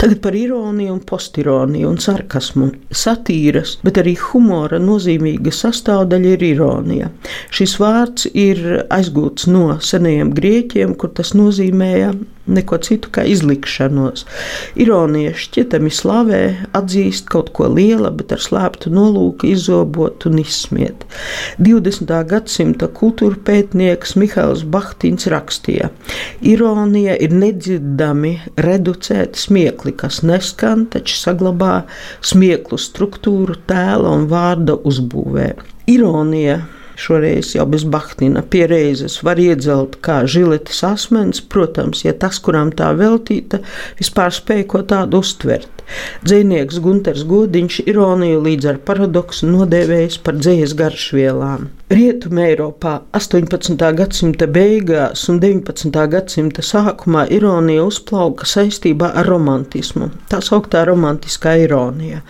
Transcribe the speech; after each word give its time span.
Tagad 0.00 0.22
par 0.24 0.34
ironiju, 0.34 0.94
un 0.94 1.00
postironiju 1.04 1.88
un 1.90 1.98
sarkasmu. 2.00 2.70
Satīras, 2.96 3.74
bet 3.84 3.98
arī 4.00 4.14
humora 4.16 4.78
nozīmīga 4.80 5.52
sastāvdaļa 5.52 6.30
ir 6.38 6.44
ironija. 6.54 7.10
Šis 7.52 7.76
vārds 7.82 8.24
ir 8.32 8.62
aizgūts 8.88 9.50
no 9.52 9.76
senajiem 9.84 10.32
grieķiem, 10.38 10.94
kur 10.96 11.12
tas 11.20 11.34
nozīmēja 11.36 12.14
neko 12.50 12.78
citu 12.84 13.10
kā 13.14 13.24
izlikšanos. 13.28 14.24
Ironija 14.80 15.32
šķietami 15.38 15.92
slavē, 15.94 16.42
atzīst 16.76 17.28
kaut 17.32 17.52
ko 17.56 17.68
liela, 17.70 18.10
bet 18.14 18.34
ar 18.34 18.42
slēptu 18.42 18.92
nolūku 18.94 19.48
izzobot 19.50 20.26
un 20.30 20.40
izsmiet. 20.42 21.06
20. 21.62 22.12
gadsimta 22.30 22.90
kultūra 23.00 23.38
pētnieks 23.46 24.16
Mihails 24.20 24.64
Bahtins 24.64 25.28
rakstīja: 25.30 25.90
Ironija 26.40 27.16
ir 27.20 27.34
nedzirdami 27.36 28.34
reducēta 28.60 29.38
smiekli, 29.38 29.94
kas 29.96 30.22
neskan, 30.26 30.86
taču 30.92 31.16
saglabā 31.18 31.84
smieklu 32.24 32.80
struktūru, 32.80 33.58
tēla 33.70 34.12
un 34.18 34.28
vārda 34.30 34.76
uzbūvē. 34.86 35.52
Ironija 35.90 36.60
šoreiz 37.00 37.54
jau 37.56 37.66
bez 37.70 37.86
Bahtina 37.88 38.42
pierēzes 38.52 39.20
var 39.26 39.40
iedzelt 39.40 39.98
kā 40.04 40.20
žiletes 40.28 40.82
asmens, 40.86 41.40
protams, 41.40 42.04
ja 42.06 42.14
tas, 42.14 42.40
kuram 42.44 42.72
tā 42.76 42.92
veltīta, 42.98 43.62
vispār 44.00 44.34
spēj 44.34 44.66
ko 44.70 44.84
tādu 44.94 45.24
uztvert. 45.24 45.80
Dzēnieks 46.22 46.78
Gunters 46.84 47.24
Godiņš 47.26 47.80
ironiju 47.90 48.40
līdz 48.44 48.68
ar 48.72 48.80
paradoksu 48.86 49.48
nodēvējis 49.50 50.20
par 50.24 50.38
dzējas 50.38 50.74
garšvielām. 50.78 51.68
Rietumē 51.90 52.44
Eiropā 52.52 52.92
18. 53.18 53.74
gadsimta 53.98 54.46
beigās 54.46 55.24
un 55.32 55.40
19. 55.42 55.96
gadsimta 56.12 56.62
sākumā 56.62 57.24
ironija 57.34 57.86
uzplauka 57.88 58.46
saistībā 58.46 59.10
ar 59.18 59.26
romantismu. 59.26 60.12
Tā 60.30 60.38
sauktā 60.46 60.84
romantiskā 60.86 61.56
ironija. 61.64 62.22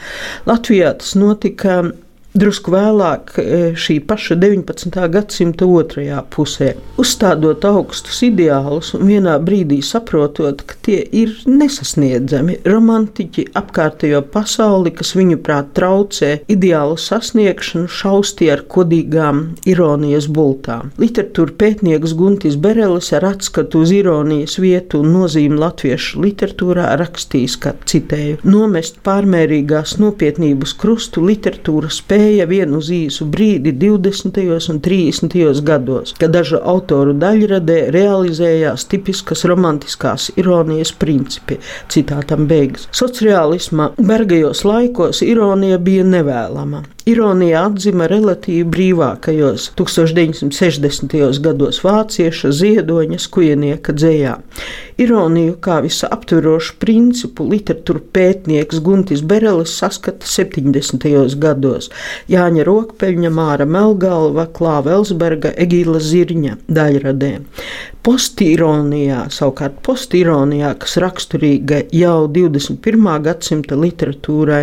Latvijā 0.49 0.95
tas 1.03 1.13
notika 1.21 1.83
Drusku 2.31 2.71
vēlāk, 2.71 3.33
e, 3.43 3.55
šī 3.75 3.97
paša 4.07 4.37
19. 4.39 5.09
gadsimta 5.11 5.67
otrajā 5.67 6.21
pusē, 6.31 6.69
uzstādot 7.03 7.65
augstus 7.67 8.21
ideālus 8.23 8.93
un 8.95 9.09
vienā 9.09 9.35
brīdī 9.43 9.81
saprotot, 9.83 10.63
ka 10.63 10.77
tie 10.87 11.01
ir 11.11 11.33
nesasniedzami. 11.51 12.61
Romantiķi 12.71 13.49
apkārtējo 13.59 14.21
pasauli, 14.31 14.93
kas 14.95 15.11
viņuprāt 15.19 15.73
traucē 15.75 16.31
ideālu 16.47 16.95
sasniegšanu, 17.03 17.91
šaustie 17.91 18.53
ar 18.55 18.63
kodīgām 18.63 19.43
ironijas 19.67 20.31
bultām. 20.31 20.95
Literatūra 21.03 21.57
pētnieks 21.59 22.15
Guntis 22.15 22.55
Berelis 22.55 23.11
ar 23.11 23.27
atskatu 23.33 23.83
uz 23.83 23.91
ironijas 23.91 24.61
vietu 24.63 25.03
un 25.03 25.11
nozīmi 25.17 25.59
latviešu 25.59 26.23
literatūrā 26.23 26.95
rakstījis, 27.03 27.59
ka, 27.59 27.75
citēju, 27.91 28.39
nomest 28.47 29.03
pārmērīgās 29.03 29.99
nopietnības 29.99 30.79
krustu 30.79 31.27
literatūras 31.27 31.99
spēju 32.05 32.20
spēja 32.21 32.45
vien 32.45 32.75
uz 32.77 32.91
īsu 32.93 33.25
brīdi 33.33 33.73
20. 33.81 34.41
un 34.73 34.81
30. 34.85 35.63
gados, 35.65 36.13
kad 36.21 36.35
dažu 36.35 36.59
autoru 36.73 37.15
daļradē 37.17 37.79
realizējās 37.95 38.85
tipiskas 38.93 39.47
romantiskās 39.49 40.29
ironijas 40.37 40.93
principi. 40.93 41.57
Citātam 41.89 42.45
beigas. 42.51 42.91
Sociālisma 42.93 43.93
bergajos 43.97 44.67
laikos 44.69 45.23
ironija 45.25 45.79
bija 45.81 46.05
nevēlama. 46.05 46.85
Ironija 47.09 47.63
atzima 47.65 48.05
relatīvi 48.11 48.67
brīvākajos 48.69 49.71
1960. 49.79 51.15
gados 51.41 51.81
vācieša 51.81 52.51
ziedoņa 52.53 53.19
skujenieka 53.25 53.95
dzējā. 53.97 54.35
Ironiju 55.01 55.55
kā 55.65 55.79
visaptverošu 55.87 56.77
principu 56.83 57.47
literatūra 57.49 58.03
pētnieks 58.13 58.83
Guntis 58.85 59.25
Berelis 59.25 59.73
saskata 59.81 60.29
70. 60.29 61.09
gados 61.41 61.89
Jāņa 62.29 62.67
Rokpeļņa, 62.69 63.33
Māra 63.33 63.65
Melgalva, 63.65 64.45
Klāva 64.53 64.99
Elsberga, 64.99 65.55
Egīla 65.57 66.03
Zirņa 66.05 66.59
daļradē. 66.69 67.33
Postironijā, 68.01 69.27
savukārt 69.35 69.81
postironijā, 69.85 70.73
kas 70.81 70.97
raksturīga 71.05 71.83
jau 71.93 72.29
21. 72.33 73.09
gadsimta 73.27 73.77
literatūrai, 73.77 74.63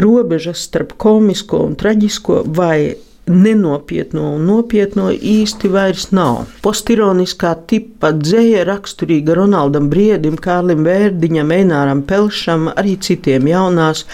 robežas 0.00 0.62
starp 0.68 0.94
komisko 0.96 1.60
un 1.66 1.74
traģisko 1.80 2.40
vai 2.56 2.94
nenopietno 3.26 4.34
un 4.36 4.44
nopietno 4.48 5.08
īsti 5.12 5.70
vairs 5.72 6.10
nav. 6.16 6.44
Postironiskā 6.64 7.54
tipa 7.68 8.12
dzēja 8.16 8.64
raksturīga 8.68 9.36
Ronaldam 9.38 9.88
Briedim, 9.92 10.36
Kārlim 10.40 10.84
Vērdiņam, 10.84 11.52
Eināram 11.56 12.02
Pelšam, 12.08 12.70
arī 12.76 12.96
citiem 13.00 13.48
jaunās 13.48 14.04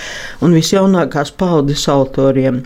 un 0.42 0.54
visjaunākās 0.58 1.34
paudzes 1.38 1.86
autoriem. 1.90 2.62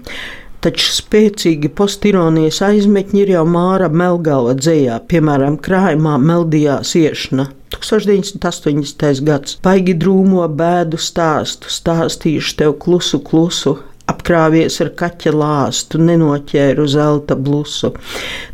Taču 0.64 0.94
spēcīgi 0.96 1.68
postironijas 1.76 2.62
aizmetņi 2.64 3.18
ir 3.20 3.32
jau 3.34 3.42
Māra 3.44 3.90
Melgala 3.92 4.54
dzējā, 4.56 4.94
piemēram, 5.10 5.58
krājumā 5.60 6.14
Meldijās 6.16 6.94
iešana. 6.96 7.50
1980. 7.74 9.20
gads. 9.26 9.58
Paigi 9.60 9.92
drūmo 10.00 10.46
bēdu 10.48 10.96
stāstu, 10.96 11.68
stāstīšu 11.68 12.56
tev 12.62 12.78
klusu, 12.80 13.20
klusu, 13.26 13.74
apkrāvies 14.08 14.80
ar 14.80 14.94
kaķa 14.96 15.34
lāstu, 15.36 16.00
nenoķēru 16.00 16.88
zelta 16.88 17.36
blusu. 17.36 17.92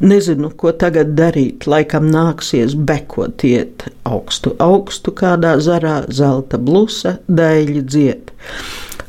Nezinu, 0.03 0.51
ko 0.59 0.75
tagad 0.83 1.15
darīt, 1.15 1.71
laikam 1.71 2.11
nāksies 2.11 2.75
bekot 2.75 3.47
iet 3.47 3.87
augstu, 4.03 4.57
augstu 4.59 5.15
kādā 5.15 5.61
zarā, 5.63 6.01
zelta 6.11 6.59
blusa, 6.59 7.21
daļi 7.31 7.87
dziet. 7.87 8.35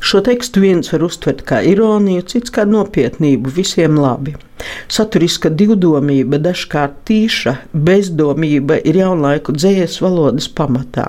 Šo 0.02 0.18
tekstu 0.26 0.60
viens 0.64 0.90
var 0.90 1.04
uztvert 1.06 1.44
kā 1.46 1.60
ironiju, 1.62 2.24
cits 2.26 2.50
kā 2.50 2.64
nopietnību, 2.66 3.52
visiem 3.54 3.94
labi. 4.02 4.34
Saturiska 4.90 5.50
divdomība, 5.58 6.40
dažkārt 6.42 6.96
tīša 7.06 7.54
bezdomība 7.86 8.80
ir 8.82 8.98
jaunlaiku 8.98 9.54
dzējas 9.54 10.00
valodas 10.02 10.48
pamatā. 10.50 11.08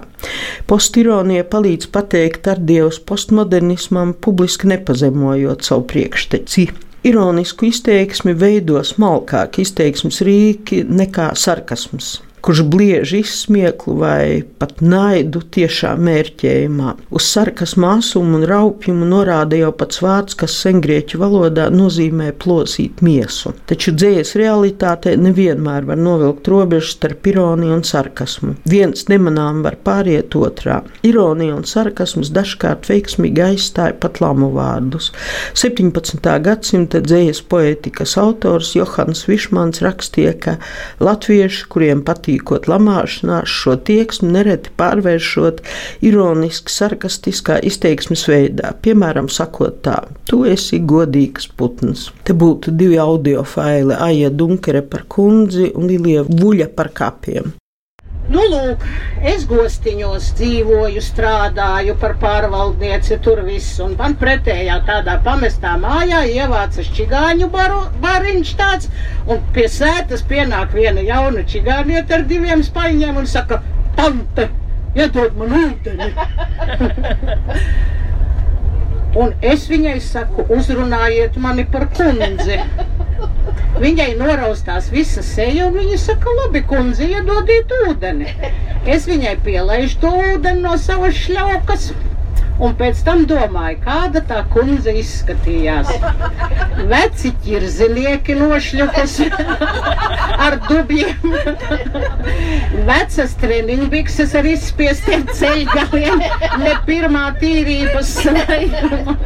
Postironija 0.69 1.45
palīdz 1.49 1.89
pateikt 1.93 2.49
ar 2.53 2.61
dievs 2.61 2.99
postmodernismam, 3.01 4.13
publiski 4.13 4.69
nepazemojot 4.73 5.65
savu 5.65 5.87
priekšteci. 5.89 6.67
Ironisku 7.09 7.67
izteiksmi 7.67 8.37
veido 8.37 8.77
smalkāk 8.85 9.57
izteiksmes 9.65 10.21
rīki 10.23 10.83
nekā 10.87 11.33
sarkasms 11.35 12.19
kurš 12.43 12.61
bliež 12.67 13.13
izsmieklu 13.13 13.93
vai 14.01 14.43
pat 14.59 14.81
naidu 14.83 15.39
tiešā 15.55 15.93
mērķējumā. 15.95 16.89
Uz 17.15 17.27
sarkas 17.31 17.77
māsumu 17.79 18.41
un 18.41 18.43
raupjumu 18.49 19.07
norāda 19.07 19.55
jau 19.61 19.69
pats 19.79 20.01
vārds, 20.03 20.35
kas 20.35 20.57
sengrieķu 20.65 21.21
valodā 21.21 21.69
nozīmē 21.71 22.33
plosīt 22.43 22.99
miesu. 23.05 23.53
Taču 23.69 23.93
dzējas 23.95 24.33
realitātē 24.39 25.13
nevienmēr 25.23 25.87
var 25.87 26.01
novilkt 26.01 26.49
robežu 26.51 26.91
starp 26.97 27.29
ironiju 27.31 27.77
un 27.77 27.85
sarkasmu. 27.87 28.57
Viens 28.67 29.07
nemanām 29.07 29.63
var 29.63 29.79
pāriet 29.87 30.35
otrā. 30.35 30.81
Ironija 31.07 31.55
un 31.55 31.63
sarkasms 31.69 32.33
dažkārt 32.35 32.91
veiksmīgi 32.91 33.45
aizstāja 33.47 33.95
pat 34.03 34.19
lamu 34.19 34.51
vārdus. 34.57 35.13
17. 35.63 36.27
gadsimta 36.43 36.99
dzējas 37.07 37.39
poetikas 37.47 38.17
autors 38.19 38.75
Johans 38.75 39.23
Višmans 39.31 39.79
rakstīja, 39.85 40.35
ka 40.43 40.59
latvieši, 40.99 41.67
kuriem 41.71 42.03
patīk 42.03 42.32
rīkot 42.33 42.67
lamāšanās, 42.71 43.49
šo 43.49 43.77
tieksmi 43.87 44.31
nereti 44.33 44.73
pārvēršot 44.79 45.63
ironiski, 46.05 46.73
sarkastiskā 46.73 47.59
izteiksmes 47.63 48.25
veidā. 48.29 48.73
Piemēram, 48.83 49.29
sakot 49.31 49.81
tā, 49.85 49.99
tu 50.29 50.43
esi 50.49 50.81
godīgs 50.83 51.49
putns. 51.57 52.09
Te 52.27 52.35
būtu 52.35 52.75
divi 52.75 52.99
audio 53.01 53.43
faili- 53.47 53.95
Aija 54.09 54.29
Dunkere 54.29 54.81
par 54.81 55.05
kundzi 55.07 55.71
un 55.75 55.87
Lilija 55.87 56.23
Vuļa 56.23 56.73
par 56.75 56.89
kapiem. 56.93 57.53
Nu, 58.33 58.41
lūk, 58.49 58.83
es 59.29 59.43
gostiņos 59.49 60.31
dzīvoju, 60.39 61.01
strādāju 61.05 61.93
par 62.01 62.15
pārvaldnieci, 62.21 63.19
tur 63.25 63.43
viss. 63.45 63.75
Un 63.83 63.93
man 63.99 64.15
pretējā 64.21 64.79
tādā 64.87 65.19
pamestā 65.27 65.75
mājā 65.81 66.23
ievāca 66.31 66.85
čigāņu 66.97 67.49
baru, 67.53 67.83
bariņš 68.01 68.53
tāds, 68.61 68.89
un 69.29 69.43
pie 69.53 69.67
sētas 69.69 70.25
pienāk 70.29 70.73
viena 70.73 71.05
jauna 71.05 71.45
čigānieta 71.53 72.17
ar 72.17 72.27
diviem 72.33 72.65
spaiņiem 72.65 73.21
un 73.21 73.29
saka, 73.29 73.61
tante, 73.99 74.49
iedod 74.97 75.37
man 75.37 75.57
ūdeni. 75.61 76.09
Un 79.13 79.29
es 79.45 79.67
viņai 79.69 79.99
saku, 80.01 80.41
uzrunājiet 80.55 81.35
mani 81.37 81.67
par 81.69 81.83
kundzi. 81.93 82.55
Viņai 83.81 84.13
noraustās 84.19 84.89
visa 84.93 85.23
seja, 85.25 85.65
un 85.67 85.77
viņa 85.79 85.97
saka, 85.97 86.29
labi, 86.39 86.61
kundze, 86.69 87.07
iedodiet 87.09 87.71
ūdeni. 87.87 88.29
Es 88.85 89.07
viņai 89.09 89.37
pielaidu 89.45 89.95
to 90.03 90.11
ūdeni 90.33 90.61
no 90.65 90.75
savas 90.77 91.17
šļaukas. 91.23 91.87
Un 92.63 92.75
pēc 92.77 92.99
tam 93.07 93.23
domāju, 93.25 93.79
kāda 93.81 94.21
tā 94.29 94.43
kundze 94.53 94.93
izskatījās. 94.99 95.89
Veci 96.91 97.31
ķirzinieki 97.47 98.35
nošļukas 98.37 99.15
ar 100.45 100.59
dubļiem. 100.67 101.33
Vecas 102.91 103.33
treniņbikses 103.41 104.37
ar 104.37 104.51
izspiestiem 104.53 105.25
ceļgaliem, 105.33 106.23
ne 106.61 106.77
pirmā 106.85 107.25
tīrības 107.41 108.15
svaiguma 108.21 109.17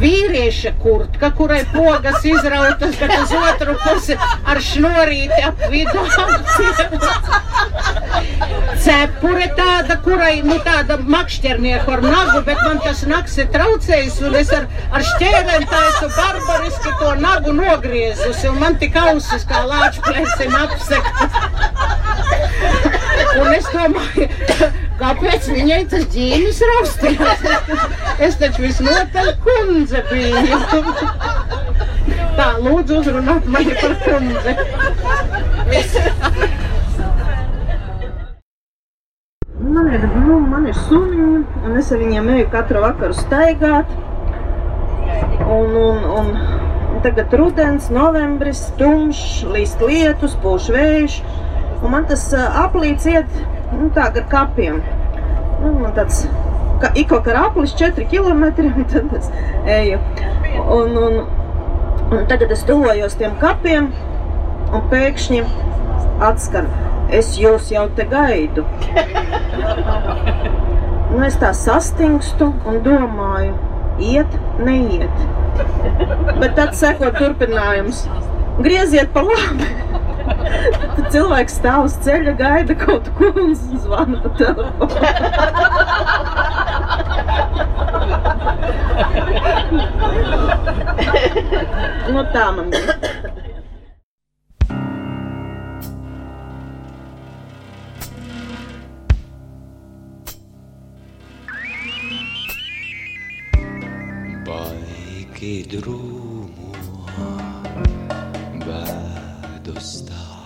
vīrieša 0.00 0.72
kurtka, 0.82 1.30
kurai 1.36 1.62
pogas 1.72 2.24
izrautas, 2.28 2.96
bet 3.00 3.12
uz 3.18 3.32
otru 3.38 3.76
pusi 3.82 4.16
ar 4.18 4.60
šnorīti 4.62 5.40
ap 5.46 5.62
vidu. 5.72 6.06
Cepure 8.82 9.46
tāda, 9.56 9.96
kurai, 10.04 10.34
nu 10.46 10.56
tāda 10.64 10.98
makšķernieku 11.14 11.92
ar 11.94 12.02
nagu, 12.04 12.40
bet 12.46 12.58
man 12.64 12.80
tas 12.82 13.04
naks 13.08 13.36
ir 13.38 13.50
traucējis, 13.54 14.18
un 14.26 14.38
es 14.40 14.52
ar, 14.56 14.66
ar 14.90 15.06
šķērēm 15.12 15.66
tā 15.70 15.82
esmu 15.90 16.08
barbariski 16.16 16.94
to 17.00 17.12
nagu 17.22 17.54
nogriezusi, 17.56 18.48
un 18.50 18.58
man 18.62 18.78
tik 18.82 18.98
ausis 18.98 19.46
kā 19.48 19.64
lāčplēsim 19.70 20.56
apsektas. 20.64 21.32
Un 23.32 23.54
es 23.54 23.68
domāju, 23.72 24.28
kāpēc 25.02 25.48
viņai 25.50 25.80
tas 25.90 26.04
ģīmis 26.12 26.60
raustījās? 26.70 27.46
Es 28.22 28.38
taču 28.40 28.66
visnotaļ 28.66 29.30
kundze 29.42 30.02
biju. 30.10 30.60
Tā, 32.38 32.48
lūdzu 32.62 33.00
uzrunāt 33.00 33.48
mani 33.50 33.74
par 33.80 33.96
kundzi. 34.04 34.54
Man 39.62 39.88
ir, 39.94 40.06
nu, 40.26 40.38
man 40.52 40.66
ir 40.70 40.78
suņi, 40.86 41.26
un 41.66 41.76
es 41.80 41.92
ar 41.94 42.00
viņiem 42.02 42.30
eju 42.36 42.48
katru 42.52 42.82
vakaru 42.82 43.16
staigāt. 43.16 43.92
Un, 45.42 45.74
un, 45.76 46.04
un, 46.18 46.30
tagad 47.04 47.34
rudens, 47.38 47.88
novembris, 47.92 48.64
tumšs, 48.78 49.42
līst 49.50 49.82
lietus, 49.82 50.36
pūš 50.42 50.70
vējš. 50.74 51.18
Un 51.82 51.94
man 51.94 52.06
tas 52.06 52.28
aplīts 52.38 53.08
iet 53.10 53.40
nu, 53.76 53.90
tā 53.96 54.08
gar 54.14 54.26
kapiem. 54.30 54.80
Nu, 55.62 55.72
man 55.78 55.92
tāds 55.96 56.24
ka, 56.82 56.90
ikokar 56.98 57.38
aplis 57.44 57.74
4 57.78 58.06
km, 58.10 58.44
un 58.68 58.86
tad 58.90 59.12
es 59.18 59.30
eju. 59.76 60.00
Un, 60.62 60.96
un, 61.04 61.20
un 62.10 62.24
tagad 62.30 62.52
es 62.54 62.64
tuvojos 62.68 63.16
tiem 63.20 63.36
kapiem, 63.42 63.90
un 64.72 64.88
pēkšņi 64.92 65.42
atskan, 66.22 66.68
es 67.14 67.34
jūs 67.40 67.70
jau 67.74 67.86
te 67.96 68.06
gaidu. 68.10 68.66
Nu, 71.12 71.20
es 71.26 71.36
tā 71.36 71.52
sastingstu 71.52 72.50
un 72.68 72.78
domāju, 72.86 73.54
iet, 74.00 74.36
neiet. 74.64 75.24
Bet 76.40 76.54
tad 76.56 76.72
seko 76.78 77.12
turpinājums. 77.18 78.06
Grieziet 78.64 79.12
pa 79.12 79.24
labi! 79.26 79.68
Tad 80.96 81.06
cilvēks 81.14 81.54
stāv 81.60 81.80
uz 81.88 81.94
ceļa, 82.04 82.32
gaida 82.38 82.74
kaut 82.78 83.06
ko 83.18 83.24
un 83.44 83.52
zvana 83.56 84.18
pa 84.22 84.28
telefonu. 84.40 84.94
nu, 92.12 92.20
tā 92.34 92.46
man 92.56 92.66
bija. 92.72 93.01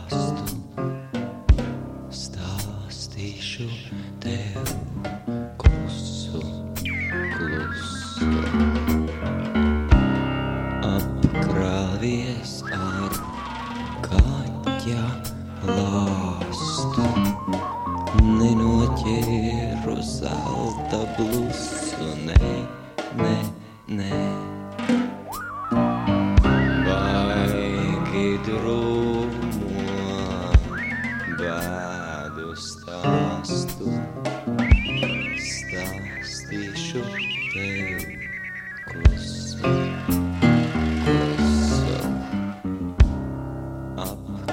Stāstu, 0.06 0.56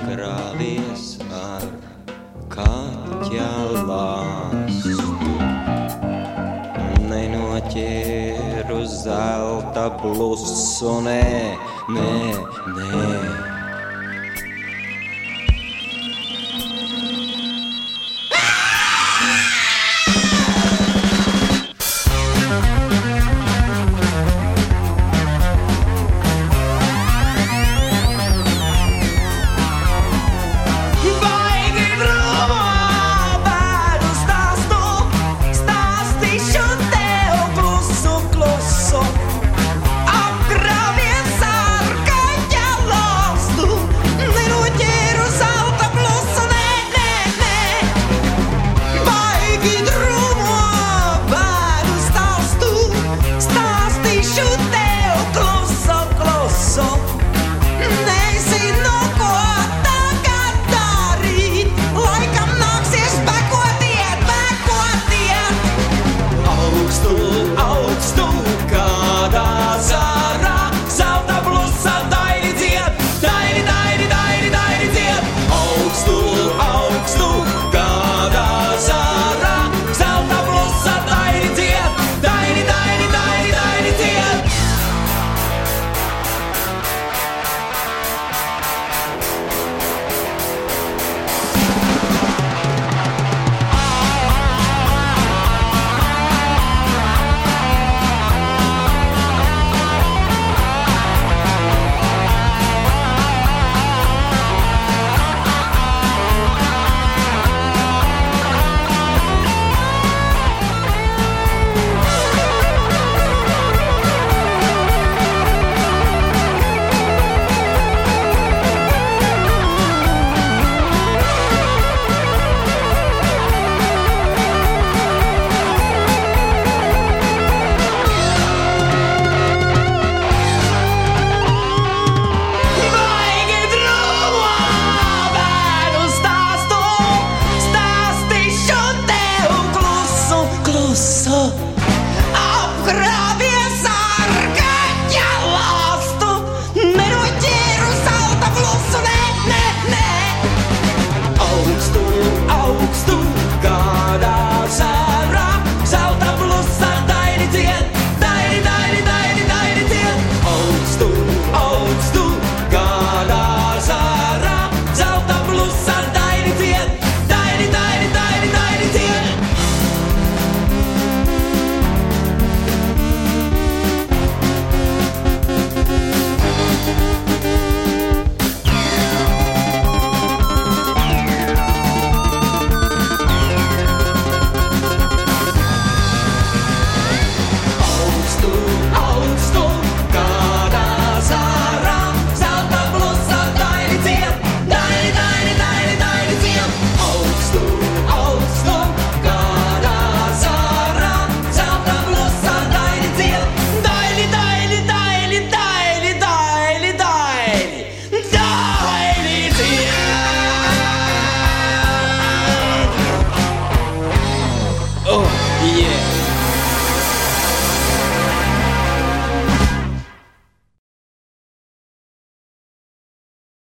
Apkrāvies 0.04 1.04
ar 1.32 1.62
kaķa 2.52 3.46
lāstu, 3.88 4.98
nenoķēru 7.08 8.82
zelta 8.98 9.88
blusu, 10.04 11.00
nē, 11.08 11.24
nē, 11.96 12.12
nē. 12.76 13.53